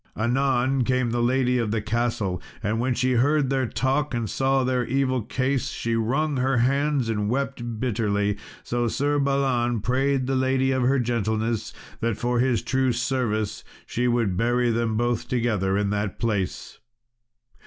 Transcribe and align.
Anon 0.17 0.83
came 0.83 1.11
the 1.11 1.21
lady 1.21 1.59
of 1.59 1.69
the 1.69 1.79
castle, 1.79 2.41
and 2.63 2.79
when 2.79 2.95
she 2.95 3.11
heard 3.11 3.51
their 3.51 3.67
talk, 3.67 4.15
and 4.15 4.27
saw 4.27 4.63
their 4.63 4.83
evil 4.83 5.21
case, 5.21 5.69
she 5.69 5.93
wrung 5.95 6.37
her 6.37 6.57
hands 6.57 7.07
and 7.07 7.29
wept 7.29 7.79
bitterly. 7.79 8.35
So 8.63 8.87
Sir 8.87 9.19
Balan 9.19 9.81
prayed 9.81 10.25
the 10.25 10.33
lady 10.35 10.71
of 10.71 10.81
her 10.81 10.97
gentleness 10.97 11.71
that, 11.99 12.17
for 12.17 12.39
his 12.39 12.63
true 12.63 12.91
service, 12.91 13.63
she 13.85 14.07
would 14.07 14.35
bury 14.35 14.71
them 14.71 14.97
both 14.97 15.27
together 15.27 15.77
in 15.77 15.91
that 15.91 16.17
place. 16.17 16.79